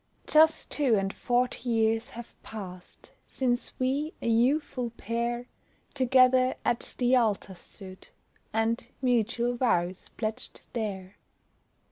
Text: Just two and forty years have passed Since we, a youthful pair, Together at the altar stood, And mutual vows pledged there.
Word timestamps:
Just 0.25 0.71
two 0.71 0.95
and 0.95 1.13
forty 1.13 1.69
years 1.69 2.09
have 2.09 2.33
passed 2.41 3.11
Since 3.27 3.77
we, 3.79 4.15
a 4.19 4.27
youthful 4.27 4.89
pair, 4.97 5.45
Together 5.93 6.55
at 6.65 6.95
the 6.97 7.15
altar 7.15 7.53
stood, 7.53 8.07
And 8.51 8.87
mutual 9.03 9.57
vows 9.57 10.09
pledged 10.17 10.61
there. 10.73 11.17